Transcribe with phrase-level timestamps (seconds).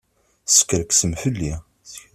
[0.47, 1.53] Teskerksem fell-i.